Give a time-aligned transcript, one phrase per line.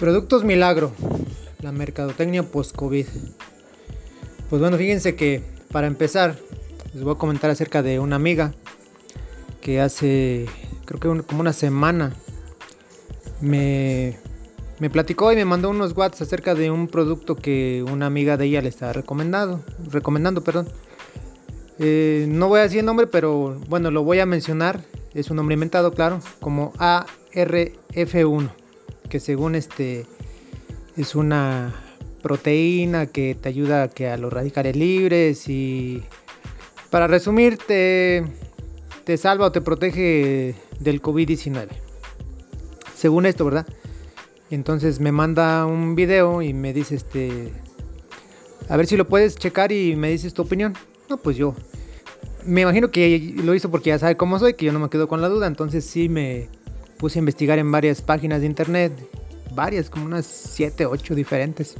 [0.00, 0.92] Productos Milagro,
[1.60, 3.06] la mercadotecnia post-COVID.
[4.48, 6.36] Pues bueno, fíjense que para empezar,
[6.94, 8.54] les voy a comentar acerca de una amiga
[9.60, 10.46] que hace,
[10.86, 12.14] creo que como una semana,
[13.42, 14.16] me,
[14.78, 18.46] me platicó y me mandó unos WhatsApp acerca de un producto que una amiga de
[18.46, 20.66] ella le está recomendando, recomendando, perdón.
[21.78, 24.82] Eh, no voy a decir el nombre, pero bueno, lo voy a mencionar.
[25.12, 28.50] Es un nombre inventado, claro, como ARF1,
[29.10, 30.06] que según este
[30.96, 31.74] es una
[32.22, 36.02] proteína que te ayuda a, que a los radicales libres y
[36.90, 38.24] para resumir te,
[39.04, 41.68] te salva o te protege del COVID-19.
[42.94, 43.66] Según esto, ¿verdad?
[44.50, 47.52] Entonces me manda un video y me dice este
[48.68, 50.74] a ver si lo puedes checar y me dices tu opinión.
[51.08, 51.54] No, pues yo
[52.44, 55.08] me imagino que lo hizo porque ya sabe cómo soy, que yo no me quedo
[55.08, 56.48] con la duda, entonces sí me
[57.00, 58.92] puse a investigar en varias páginas de internet,
[59.54, 61.74] varias, como unas 7, 8 diferentes.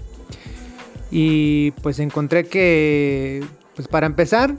[1.11, 3.45] Y pues encontré que,
[3.77, 4.57] pues para empezar,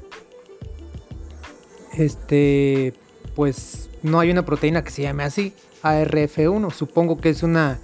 [1.98, 2.94] este,
[3.36, 7.80] pues no hay una proteína que se llame así, ARF1, supongo que es una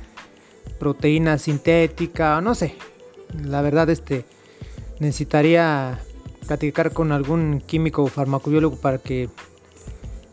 [0.79, 2.75] proteína sintética, no sé.
[3.43, 4.23] La verdad, este,
[4.99, 5.99] necesitaría
[6.45, 9.29] platicar con algún químico o farmacobiólogo para que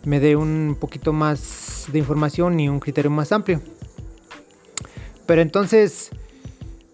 [0.04, 3.60] me dé un poquito más de información y un criterio más amplio.
[5.26, 6.10] Pero entonces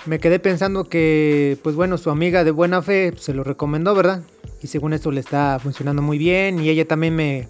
[0.06, 4.22] me quedé pensando que, pues bueno, su amiga de buena fe se lo recomendó, ¿verdad?
[4.62, 7.48] Y según esto le está funcionando muy bien y ella también me,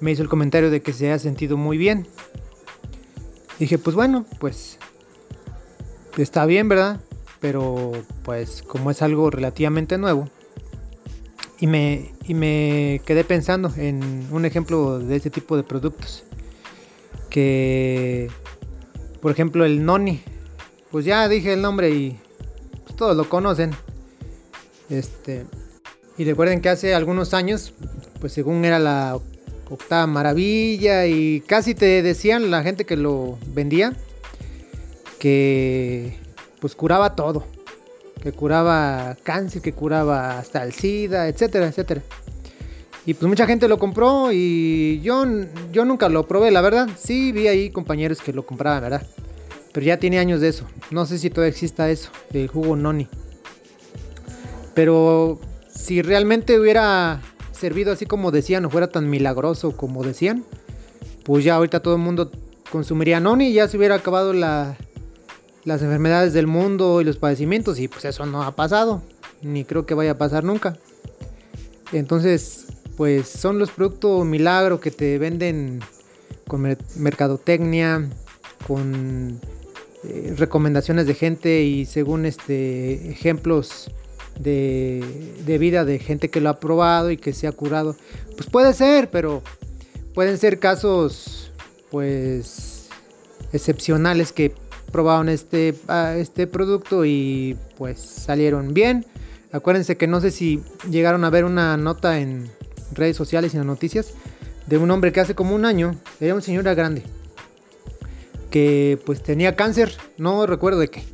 [0.00, 2.06] me hizo el comentario de que se ha sentido muy bien.
[3.58, 4.78] Dije, pues bueno, pues
[6.16, 7.00] está bien, ¿verdad?
[7.40, 10.28] Pero pues como es algo relativamente nuevo,
[11.58, 16.25] y me, y me quedé pensando en un ejemplo de este tipo de productos.
[17.30, 18.28] Que,
[19.20, 20.22] por ejemplo, el Noni.
[20.90, 22.18] Pues ya dije el nombre y
[22.84, 23.72] pues, todos lo conocen.
[24.88, 25.44] Este,
[26.16, 27.72] y recuerden que hace algunos años,
[28.20, 29.18] pues según era la
[29.68, 33.92] octava maravilla y casi te decían la gente que lo vendía
[35.18, 36.16] que
[36.60, 37.44] pues curaba todo
[38.26, 42.02] que curaba cáncer, que curaba hasta el SIDA, etcétera, etcétera.
[43.06, 45.24] Y pues mucha gente lo compró y yo,
[45.72, 46.88] yo nunca lo probé, la verdad.
[46.98, 49.06] Sí vi ahí compañeros que lo compraban, ¿verdad?
[49.72, 50.66] Pero ya tiene años de eso.
[50.90, 53.06] No sé si todavía exista eso, el jugo noni.
[54.74, 57.22] Pero si realmente hubiera
[57.52, 60.44] servido así como decían, o fuera tan milagroso como decían,
[61.22, 62.32] pues ya ahorita todo el mundo
[62.72, 64.76] consumiría noni y ya se hubiera acabado la,
[65.64, 69.00] las enfermedades del mundo y los padecimientos y pues eso no ha pasado,
[69.42, 70.76] ni creo que vaya a pasar nunca.
[71.92, 72.66] Entonces,
[72.96, 75.80] pues son los productos milagro que te venden
[76.48, 78.08] con mercadotecnia,
[78.66, 79.40] con
[80.04, 83.90] eh, recomendaciones de gente y según este ejemplos
[84.38, 85.04] de,
[85.44, 87.96] de vida de gente que lo ha probado y que se ha curado.
[88.36, 89.42] Pues puede ser, pero
[90.14, 91.50] pueden ser casos
[91.90, 92.88] pues
[93.52, 94.52] excepcionales que
[94.92, 95.74] probaron este,
[96.16, 99.04] este producto y pues salieron bien.
[99.52, 102.50] Acuérdense que no sé si llegaron a ver una nota en
[102.92, 104.12] redes sociales y en noticias
[104.66, 107.02] de un hombre que hace como un año, era un señor grande,
[108.50, 111.04] que pues tenía cáncer, no recuerdo de qué.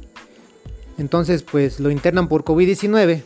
[0.99, 3.22] Entonces pues lo internan por COVID-19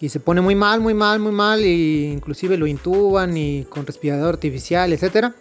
[0.00, 3.86] y se pone muy mal, muy mal, muy mal, e inclusive lo intuban y con
[3.86, 5.34] respirador artificial, etcétera.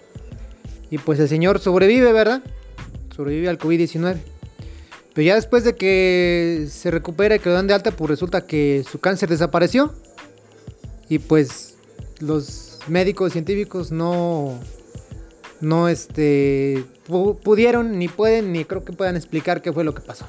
[0.90, 2.44] Y pues el señor sobrevive, ¿verdad?
[3.16, 4.18] sobrevive al COVID-19.
[5.14, 8.46] Pero ya después de que se recupera y que lo dan de alta, pues resulta
[8.46, 9.94] que su cáncer desapareció.
[11.10, 11.71] Y pues
[12.22, 14.60] los médicos científicos no,
[15.60, 16.86] no este,
[17.44, 20.28] pudieron, ni pueden, ni creo que puedan explicar qué fue lo que pasó.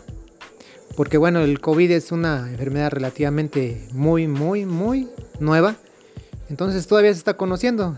[0.96, 5.08] Porque bueno, el COVID es una enfermedad relativamente muy, muy, muy
[5.40, 5.76] nueva.
[6.50, 7.96] Entonces todavía se está conociendo.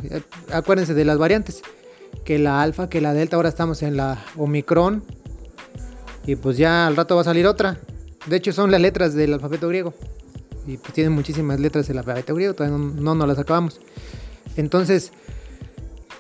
[0.52, 1.62] Acuérdense de las variantes
[2.24, 5.02] que la alfa, que la delta, ahora estamos en la omicron.
[6.26, 7.78] Y pues ya al rato va a salir otra.
[8.26, 9.92] De hecho son las letras del alfabeto griego.
[10.66, 13.80] Y pues tienen muchísimas letras del alfabeto griego, todavía no, no las acabamos.
[14.56, 15.12] Entonces,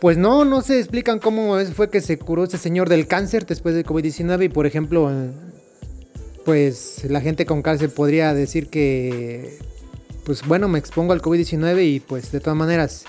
[0.00, 3.74] pues no, no se explican cómo fue que se curó ese señor del cáncer después
[3.74, 4.44] del COVID-19.
[4.44, 5.10] Y por ejemplo,
[6.44, 9.58] pues la gente con cáncer podría decir que,
[10.24, 13.04] pues bueno, me expongo al COVID-19 y pues de todas maneras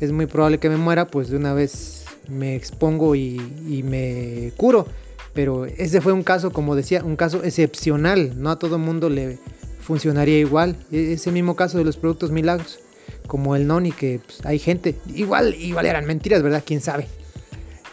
[0.00, 3.38] es muy probable que me muera, pues de una vez me expongo y,
[3.84, 4.86] me curo.
[5.32, 8.40] Pero ese fue un caso, como decía, un caso excepcional.
[8.40, 9.38] No a todo el mundo le
[9.84, 10.76] funcionaría igual.
[10.90, 12.80] E, ese mismo caso de los productos milagros,
[13.26, 16.62] como el noni, que pues, hay gente, igual, igual eran mentiras, ¿verdad?
[16.66, 17.06] ¿Quién sabe?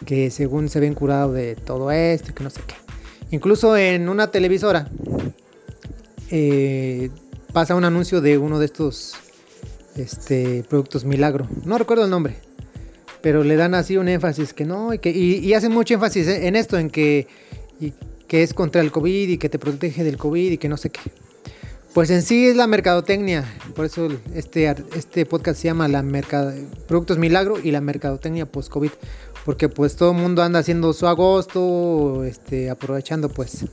[0.06, 2.74] Que según se ven curado de todo esto y que no sé qué.
[3.30, 4.90] Incluso en una televisora
[6.30, 7.10] eh,
[7.52, 9.14] pasa un anuncio de uno de estos
[9.96, 11.48] este, productos milagro.
[11.64, 12.36] No recuerdo el nombre,
[13.22, 16.56] pero le dan así un énfasis que no, y, que, y, hacen mucho énfasis en
[16.56, 17.26] esto, en que,
[18.28, 20.90] que es contra el COVID y que te protege del COVID y que no sé
[20.90, 21.00] qué.
[21.94, 23.44] Pues en sí es la mercadotecnia,
[23.76, 26.50] por eso este, este podcast se llama la mercado,
[26.88, 28.90] Productos Milagro y la mercadotecnia post-COVID,
[29.44, 33.66] porque pues todo el mundo anda haciendo su agosto, este, aprovechando pues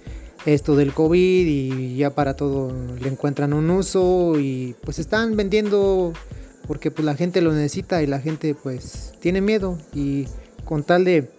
[0.46, 6.12] esto del COVID y ya para todo le encuentran un uso y pues están vendiendo
[6.68, 10.28] porque pues la gente lo necesita y la gente pues tiene miedo y
[10.66, 11.30] con tal de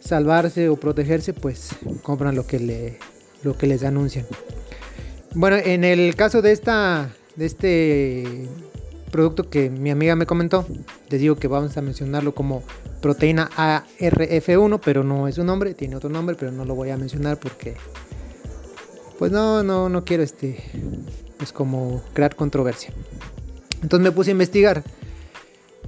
[0.00, 1.70] salvarse o protegerse pues
[2.02, 2.98] compran lo que le
[3.44, 4.26] lo que les anuncian.
[5.36, 8.48] Bueno, en el caso de esta de este
[9.10, 10.64] producto que mi amiga me comentó,
[11.08, 12.62] les digo que vamos a mencionarlo como
[13.02, 16.96] proteína ARF1, pero no es un nombre, tiene otro nombre, pero no lo voy a
[16.96, 17.74] mencionar porque
[19.18, 20.62] pues no no no quiero este
[21.36, 22.92] pues como crear controversia.
[23.82, 24.84] Entonces me puse a investigar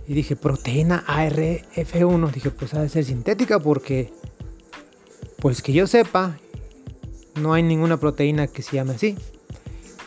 [0.09, 4.13] y dije proteína ARF1, dije pues ha de ser sintética porque
[5.39, 6.37] pues que yo sepa
[7.41, 9.17] no hay ninguna proteína que se llame así.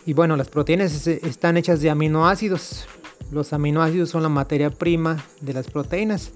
[0.09, 2.88] Y bueno, las proteínas están hechas de aminoácidos.
[3.31, 6.31] Los aminoácidos son la materia prima de las proteínas.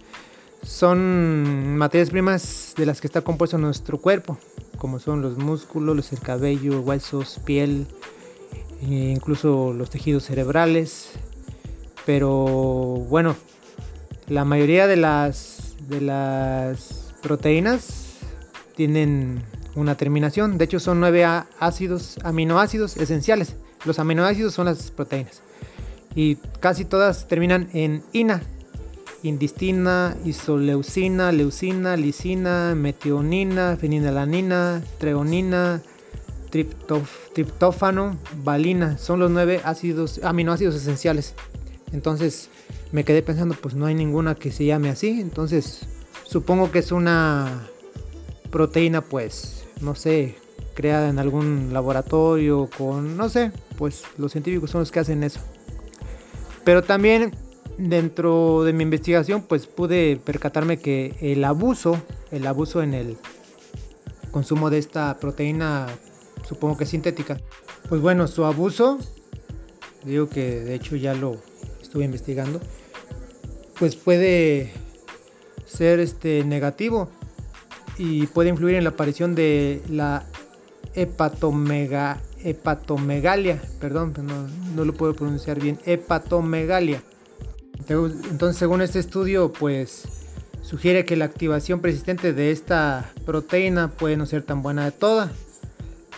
[0.61, 4.37] Son materias primas de las que está compuesto nuestro cuerpo,
[4.77, 7.87] como son los músculos, el cabello, huesos, piel,
[8.83, 11.09] e incluso los tejidos cerebrales.
[12.05, 12.29] Pero
[13.09, 13.35] bueno,
[14.27, 18.17] la mayoría de las, de las proteínas
[18.75, 19.41] tienen
[19.73, 20.59] una terminación.
[20.59, 23.55] De hecho, son nueve ácidos, aminoácidos esenciales.
[23.85, 25.41] Los aminoácidos son las proteínas.
[26.15, 28.41] Y casi todas terminan en ina.
[29.23, 35.81] Indistina, isoleucina, leucina, lisina, metionina, fenilalanina, treonina,
[37.33, 38.97] triptófano, valina.
[38.97, 41.35] Son los nueve ácidos, aminoácidos esenciales.
[41.93, 42.49] Entonces
[42.91, 45.21] me quedé pensando, pues no hay ninguna que se llame así.
[45.21, 45.87] Entonces
[46.25, 47.67] supongo que es una
[48.51, 50.35] proteína, pues, no sé,
[50.73, 53.51] creada en algún laboratorio con, no sé,
[53.83, 55.41] pues los científicos son los que hacen eso.
[56.63, 57.35] Pero también
[57.77, 62.01] dentro de mi investigación pues pude percatarme que el abuso,
[62.31, 63.17] el abuso en el
[64.31, 65.87] consumo de esta proteína,
[66.47, 67.41] supongo que sintética,
[67.89, 68.99] pues bueno, su abuso,
[70.05, 71.35] digo que de hecho ya lo
[71.81, 72.61] estuve investigando,
[73.79, 74.71] pues puede
[75.65, 77.09] ser este negativo
[77.97, 80.25] y puede influir en la aparición de la
[80.95, 84.13] hepatomega, hepatomegalia, perdón,
[84.75, 87.01] no, lo puedo pronunciar bien, hepatomegalia.
[87.89, 90.03] Entonces, según este estudio, pues
[90.61, 95.31] sugiere que la activación persistente de esta proteína puede no ser tan buena de toda,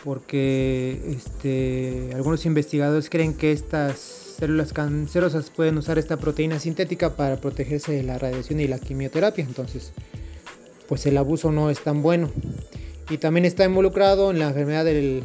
[0.03, 3.97] porque este, algunos investigadores creen que estas
[4.37, 9.45] células cancerosas pueden usar esta proteína sintética para protegerse de la radiación y la quimioterapia.
[9.45, 9.93] Entonces,
[10.87, 12.29] pues el abuso no es tan bueno
[13.09, 15.23] y también está involucrado en la enfermedad del,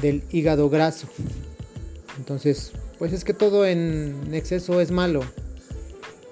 [0.00, 1.08] del hígado graso.
[2.18, 5.20] Entonces, pues es que todo en exceso es malo.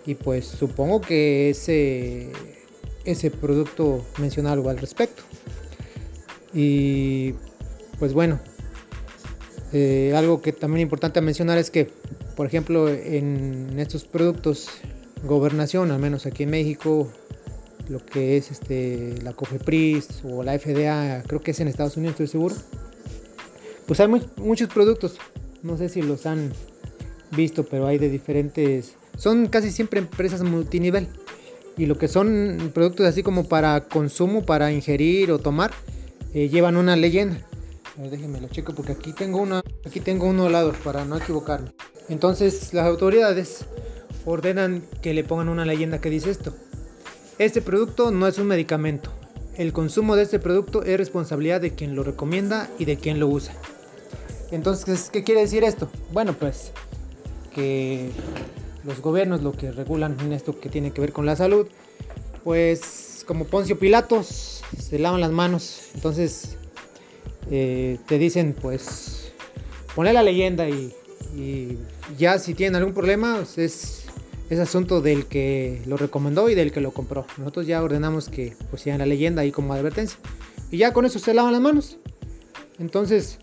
[0.07, 2.31] Y pues supongo que ese,
[3.05, 5.23] ese producto menciona algo al respecto.
[6.55, 7.35] Y
[7.99, 8.39] pues bueno,
[9.73, 11.91] eh, algo que también es importante mencionar es que,
[12.37, 14.69] por ejemplo, en estos productos,
[15.25, 17.11] gobernación, al menos aquí en México,
[17.89, 22.13] lo que es este, la COFEPRIS o la FDA, creo que es en Estados Unidos,
[22.13, 22.55] estoy seguro.
[23.89, 25.17] Pues hay muchos productos,
[25.63, 26.53] no sé si los han
[27.31, 31.09] visto, pero hay de diferentes, son casi siempre empresas multinivel.
[31.79, 35.71] Y lo que son productos así como para consumo, para ingerir o tomar,
[36.35, 37.41] eh, llevan una leyenda.
[37.97, 41.07] A ver, déjenme lo checo porque aquí tengo una, aquí tengo uno al lado para
[41.07, 41.73] no equivocarme.
[42.11, 43.65] Entonces las autoridades
[44.27, 46.53] ordenan que le pongan una leyenda que dice esto.
[47.39, 49.11] Este producto no es un medicamento.
[49.57, 53.29] El consumo de este producto es responsabilidad de quien lo recomienda y de quien lo
[53.29, 53.55] usa.
[54.51, 55.89] Entonces, ¿qué quiere decir esto?
[56.13, 56.73] Bueno, pues
[57.55, 58.11] que
[58.85, 61.67] los gobiernos lo que regulan en esto que tiene que ver con la salud,
[62.45, 65.91] pues como Poncio Pilatos, se lavan las manos.
[65.95, 66.57] Entonces,
[67.51, 69.33] eh, te dicen, pues,
[69.95, 70.95] ponle la leyenda y,
[72.17, 73.99] ya si tienen algún problema, pues es
[74.51, 77.27] es asunto del que lo recomendó y del que lo compró.
[77.37, 80.19] Nosotros ya ordenamos que pues la leyenda ahí como advertencia.
[80.71, 81.99] Y ya con eso se lavan las manos.
[82.79, 83.39] Entonces,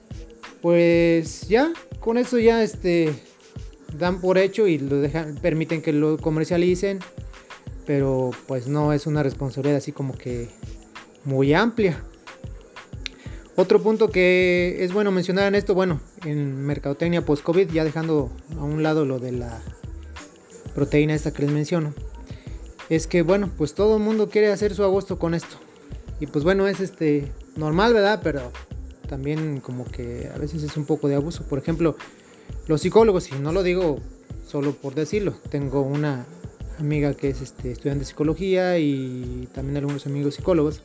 [0.65, 3.13] pues ya, con eso ya este
[3.99, 7.01] dan por hecho y lo dejan, permiten que lo comercialicen.
[7.85, 10.49] Pero pues no es una responsabilidad así como que
[11.23, 12.03] muy amplia.
[13.55, 18.63] Otro punto que es bueno mencionar en esto, bueno, en mercadotecnia post-COVID, ya dejando a
[18.63, 19.61] un lado lo de la
[20.73, 21.93] proteína esta que les menciono,
[22.89, 25.57] es que bueno, pues todo el mundo quiere hacer su agosto con esto.
[26.19, 28.21] Y pues bueno, es este normal, ¿verdad?
[28.23, 28.51] Pero
[29.07, 31.43] también como que a veces es un poco de abuso.
[31.43, 31.95] Por ejemplo,
[32.67, 33.99] los psicólogos, y no lo digo
[34.47, 36.25] solo por decirlo, tengo una
[36.79, 40.81] amiga que es este, estudiante de psicología y también algunos amigos psicólogos.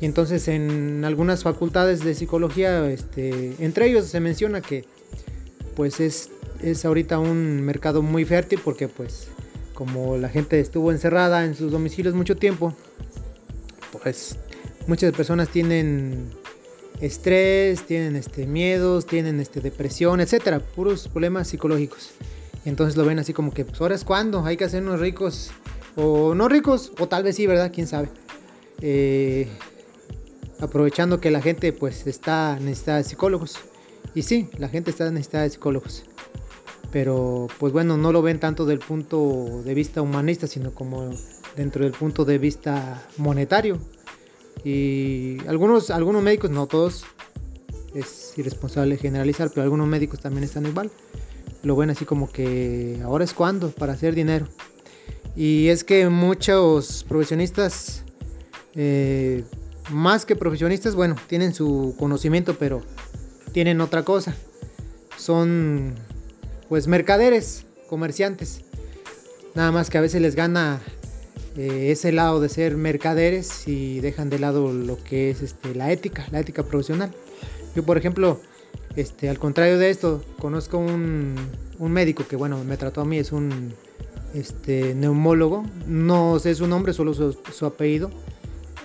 [0.00, 4.84] Y entonces en algunas facultades de psicología, este, entre ellos se menciona que
[5.76, 9.28] pues es, es ahorita un mercado muy fértil porque pues
[9.74, 12.74] como la gente estuvo encerrada en sus domicilios mucho tiempo,
[14.02, 14.36] pues
[14.86, 16.30] muchas personas tienen
[17.02, 22.12] estrés, tienen este, miedos, tienen este, depresión, etcétera, puros problemas psicológicos.
[22.64, 25.50] Y entonces lo ven así como que, pues ahora es cuando, hay que hacernos ricos,
[25.96, 27.72] o no ricos, o tal vez sí, ¿verdad?
[27.74, 28.08] ¿Quién sabe?
[28.80, 29.48] Eh,
[30.60, 33.56] aprovechando que la gente pues está necesitada de psicólogos.
[34.14, 36.04] Y sí, la gente está necesitada de psicólogos.
[36.92, 41.10] Pero pues bueno, no lo ven tanto del punto de vista humanista, sino como
[41.56, 43.78] dentro del punto de vista monetario.
[44.64, 47.04] Y algunos, algunos médicos, no todos,
[47.94, 50.90] es irresponsable generalizar, pero algunos médicos también están igual.
[51.62, 54.46] Lo ven así como que ahora es cuando para hacer dinero.
[55.36, 58.04] Y es que muchos profesionistas,
[58.74, 59.44] eh,
[59.90, 62.82] más que profesionistas, bueno, tienen su conocimiento, pero
[63.52, 64.34] tienen otra cosa.
[65.16, 65.94] Son
[66.68, 68.62] pues mercaderes, comerciantes.
[69.54, 70.80] Nada más que a veces les gana
[71.56, 75.92] eh, ese lado de ser mercaderes y dejan de lado lo que es este, la
[75.92, 77.12] ética, la ética profesional.
[77.74, 78.40] Yo, por ejemplo,
[78.96, 81.36] este, al contrario de esto, conozco un,
[81.78, 83.74] médico que, bueno, me trató a mí, es un
[84.34, 88.10] este, neumólogo, no sé su nombre, solo su, su apellido,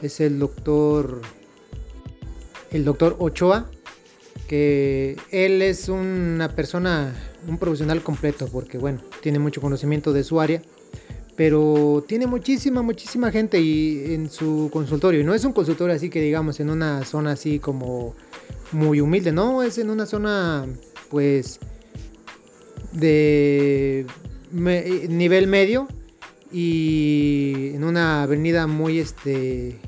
[0.01, 1.21] es el doctor,
[2.71, 3.69] el doctor Ochoa,
[4.47, 7.13] que él es una persona,
[7.47, 10.61] un profesional completo, porque, bueno, tiene mucho conocimiento de su área
[11.37, 15.21] pero tiene muchísima, muchísima gente y en su consultorio.
[15.21, 18.15] Y no es un consultorio así que digamos en una zona así como
[18.71, 20.67] muy humilde, no, es en una zona
[21.09, 21.59] pues
[22.91, 24.07] de
[24.51, 25.87] nivel medio
[26.51, 29.79] y en una avenida muy este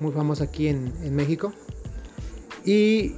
[0.00, 1.54] muy famosa aquí en, en México.
[2.66, 3.14] Y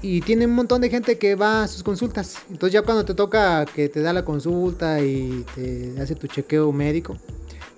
[0.00, 2.36] y tiene un montón de gente que va a sus consultas.
[2.50, 6.72] Entonces ya cuando te toca que te da la consulta y te hace tu chequeo
[6.72, 7.16] médico,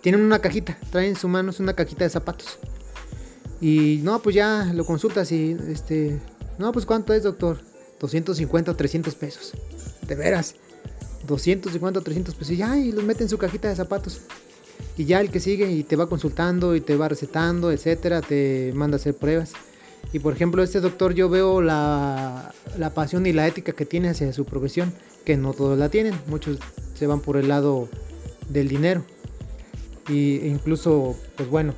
[0.00, 2.58] tienen una cajita, traen en sus manos una cajita de zapatos.
[3.60, 6.18] Y no, pues ya lo consultas y este,
[6.58, 7.58] no, pues cuánto es, doctor?
[8.00, 9.52] 250 o 300 pesos.
[10.06, 10.54] De veras.
[11.26, 12.52] 250 o 300 pesos.
[12.52, 14.22] Y ya, y los mete en su cajita de zapatos.
[14.96, 18.72] Y ya el que sigue y te va consultando y te va recetando, etcétera, te
[18.74, 19.52] manda a hacer pruebas.
[20.12, 22.52] Y por ejemplo, este doctor yo veo la,
[22.94, 24.92] pasión y la ética que tiene hacia su profesión,
[25.24, 26.58] que no todos la tienen, muchos
[26.94, 27.88] se van por el lado
[28.48, 29.04] del dinero.
[30.08, 31.74] Y, e incluso, pues bueno,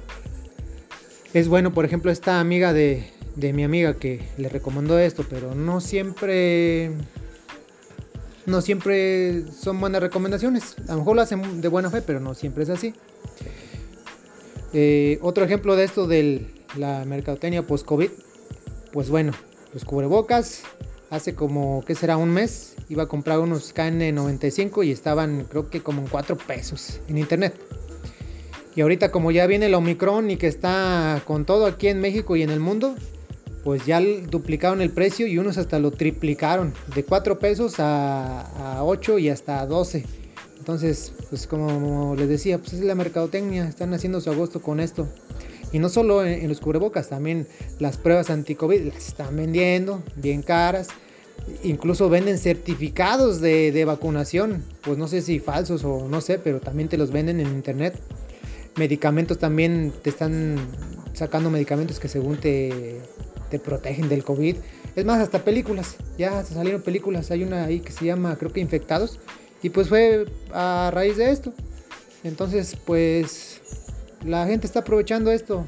[1.34, 5.54] es bueno, por ejemplo, esta amiga de, de mi amiga que le recomendó esto, pero
[5.54, 6.92] no siempre
[8.46, 10.76] no siempre son buenas recomendaciones.
[10.88, 12.94] A lo mejor lo hacen de buena fe, pero no siempre es así.
[14.72, 18.10] Eh, otro ejemplo de esto del, la mercadotecnia post-COVID,
[18.92, 19.32] pues bueno,
[19.72, 20.62] los cubrebocas,
[21.10, 22.16] hace como, ¿qué será?
[22.16, 27.00] Un mes, iba a comprar unos KN95 y estaban creo que como en 4 pesos
[27.08, 27.54] en internet.
[28.74, 32.36] Y ahorita como ya viene el Omicron y que está con todo aquí en México
[32.36, 32.94] y en el mundo,
[33.64, 38.84] pues ya duplicaron el precio y unos hasta lo triplicaron, de 4 pesos a, a
[38.84, 40.04] 8 y hasta 12.
[40.58, 45.08] Entonces, pues como les decía, pues es la mercadotecnia, están haciendo su agosto con esto.
[45.72, 47.46] Y no solo en, los cubrebocas, también
[47.78, 50.88] las pruebas anti-COVID las están vendiendo bien caras.
[51.64, 56.88] Incluso venden certificados de, vacunación, pues no sé si falsos o no sé, pero también
[56.88, 57.98] te los venden en internet.
[58.76, 60.56] Medicamentos también te están
[61.14, 63.00] sacando medicamentos que según te,
[63.50, 64.56] te protegen del COVID.
[64.94, 67.30] Es más, hasta películas, ya salieron películas.
[67.30, 69.18] Hay una ahí que se llama, creo que Infectados.
[69.62, 71.52] Y pues fue a raíz de esto.
[72.24, 73.60] Entonces, pues
[74.24, 75.64] la gente está aprovechando esto.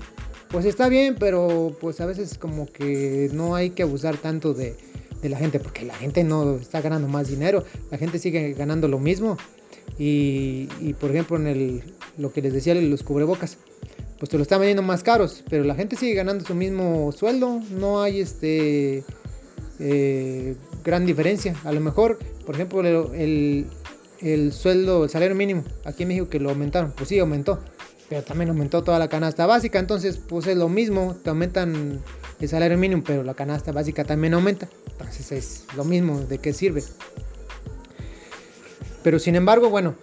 [0.49, 4.77] Pues está bien, pero pues a veces como que no hay que abusar tanto de,
[5.23, 8.99] la gente, porque la gente no está ganando más dinero, la gente sigue ganando lo
[8.99, 9.37] mismo.
[9.99, 10.67] Y,
[11.01, 11.83] por ejemplo, en el,
[12.19, 13.57] lo que les decía, los cubrebocas,
[14.19, 17.61] pues te lo están vendiendo más caros, pero la gente sigue ganando su mismo sueldo,
[17.71, 19.03] no hay este
[19.79, 21.57] eh, gran diferencia.
[21.65, 23.67] A lo mejor, por ejemplo, el,
[24.21, 27.61] el sueldo, el salario mínimo aquí en México que lo aumentaron, pues sí aumentó,
[28.23, 32.01] también aumentó toda la canasta básica, entonces pues es lo mismo, te aumentan
[32.41, 36.53] el salario mínimo, pero la canasta básica también aumenta, entonces es lo mismo, ¿de qué
[36.53, 36.83] sirve?
[39.03, 39.95] Pero sin embargo, bueno,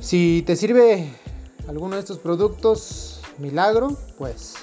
[0.00, 1.08] si te sirve
[1.68, 4.54] alguno de estos productos, milagro, pues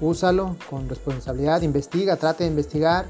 [0.00, 3.06] úsalo con responsabilidad, investiga, trate de investigar,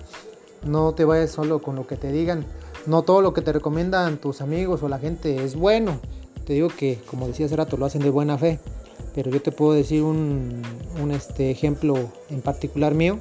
[0.64, 2.44] no te vayas solo con lo que te digan,
[2.86, 6.00] no todo lo que te recomiendan tus amigos o la gente es bueno.
[6.46, 8.58] Te digo que, como decía hace rato, lo hacen de buena fe,
[9.14, 10.62] pero yo te puedo decir un,
[11.12, 11.96] este, ejemplo
[12.30, 13.18] en particular mío.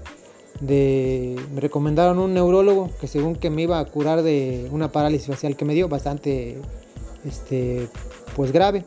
[0.60, 5.28] De, me recomendaron un neurólogo que según que me iba a curar de una parálisis
[5.28, 6.60] facial que me dio bastante
[7.26, 7.88] este
[8.36, 8.86] pues grave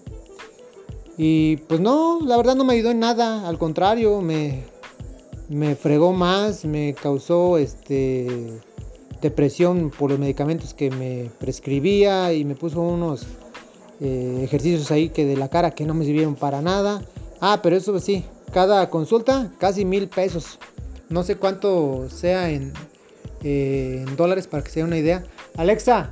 [1.17, 4.63] y pues no la verdad no me ayudó en nada al contrario me
[5.49, 8.61] me fregó más, me causó este
[9.21, 13.27] depresión por los medicamentos que me prescribía y me puso unos
[14.01, 17.03] eh, ejercicios ahí que de la cara que no me sirvieron para nada.
[17.41, 20.59] Ah, pero eso sí, cada consulta casi mil pesos.
[21.09, 22.73] No sé cuánto sea en,
[23.43, 25.25] eh, en dólares para que sea una idea.
[25.57, 26.11] Alexa,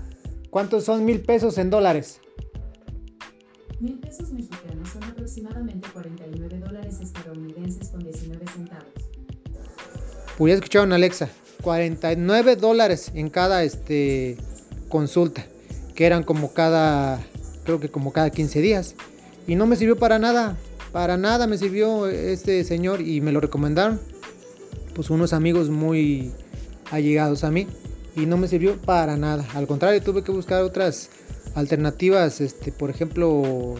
[0.50, 2.20] ¿cuántos son mil pesos en dólares?
[3.80, 8.84] Mil pesos mexicanos son aproximadamente 49 dólares estadounidenses con 19 centavos.
[10.38, 11.28] Pues ya escucharon Alexa,
[11.62, 14.36] 49 dólares en cada este,
[14.88, 15.44] consulta,
[15.94, 17.20] que eran como cada,
[17.64, 18.94] creo que como cada 15 días.
[19.46, 20.56] Y no me sirvió para nada,
[20.92, 24.00] para nada me sirvió este señor y me lo recomendaron,
[24.94, 26.32] pues unos amigos muy
[26.90, 27.66] allegados a mí
[28.14, 29.46] y no me sirvió para nada.
[29.54, 31.10] Al contrario, tuve que buscar otras
[31.54, 33.74] alternativas, este, por ejemplo,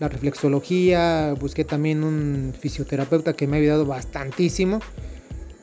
[0.00, 4.80] la reflexología, busqué también un fisioterapeuta que me ha ayudado bastantísimo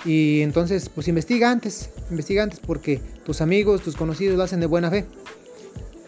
[0.05, 4.65] y entonces, pues investiga antes, investiga antes porque tus amigos, tus conocidos lo hacen de
[4.65, 5.05] buena fe.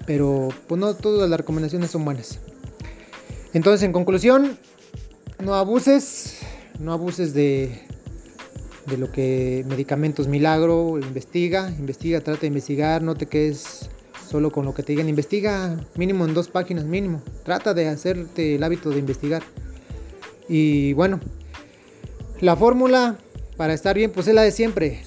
[0.05, 2.39] Pero pues no todas las recomendaciones son buenas.
[3.53, 4.57] Entonces, en conclusión,
[5.43, 6.39] no abuses,
[6.79, 7.82] no abuses de,
[8.88, 13.89] de lo que medicamentos milagro, investiga, investiga, trata de investigar, no te quedes
[14.27, 18.56] solo con lo que te digan, investiga mínimo en dos páginas mínimo, trata de hacerte
[18.56, 19.43] el hábito de investigar.
[20.49, 21.19] Y bueno,
[22.41, 23.17] la fórmula
[23.56, 25.04] para estar bien, pues es la de siempre.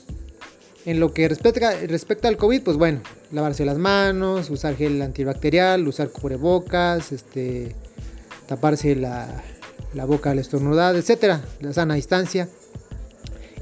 [0.86, 3.00] En lo que respecta, al COVID, pues bueno,
[3.32, 7.74] lavarse las manos, usar gel antibacterial, usar cubrebocas, este,
[8.46, 9.42] taparse la,
[9.94, 12.48] la boca al estornudar, etcétera, la sana distancia.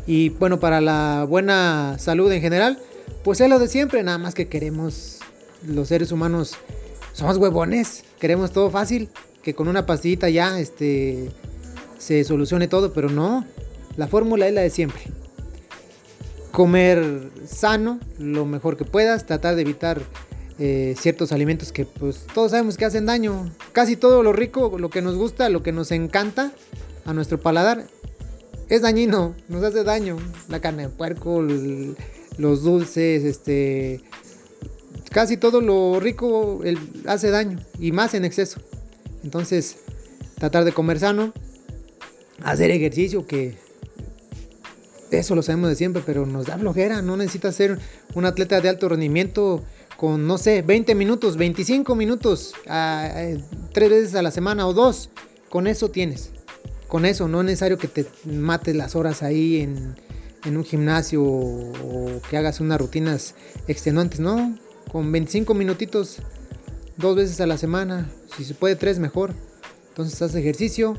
[0.07, 2.79] Y bueno, para la buena salud en general,
[3.23, 5.21] pues es lo de siempre, nada más que queremos
[5.67, 6.57] los seres humanos
[7.15, 9.09] somos huevones, queremos todo fácil,
[9.43, 11.31] que con una pastillita ya este
[11.97, 13.47] se solucione todo, pero no,
[13.97, 15.05] la fórmula es la de siempre.
[16.55, 20.01] Comer sano, lo mejor que puedas, tratar de evitar
[20.61, 23.51] eh, ciertos alimentos que pues todos sabemos que hacen daño.
[23.73, 26.53] Casi todo lo rico, lo que nos gusta, lo que nos encanta
[27.07, 27.89] a nuestro paladar,
[28.69, 30.17] es dañino, nos hace daño.
[30.49, 34.01] La carne de puerco, los dulces, este,
[35.11, 36.61] casi todo lo rico
[37.07, 38.61] hace daño y más en exceso.
[39.25, 39.79] Entonces,
[40.39, 41.33] tratar de comer sano,
[42.45, 43.64] hacer ejercicio que
[45.19, 47.03] eso lo sabemos de siempre, pero nos da flojera.
[47.03, 47.79] No necesitas ser
[48.15, 49.63] un atleta de alto rendimiento
[49.97, 52.55] con, no sé, 20 minutos, 25 minutos,
[53.73, 55.11] tres veces a la semana o dos.
[55.49, 56.31] Con eso tienes.
[56.89, 59.95] Con eso, no es necesario que te mates las horas ahí en,
[60.45, 63.35] en un gimnasio o, que hagas unas rutinas
[63.69, 64.57] extenuantes, no.
[64.91, 66.19] Con 25 minutitos,
[66.97, 69.35] dos veces a la semana, si se puede tres, mejor.
[69.89, 70.97] Entonces haz ejercicio,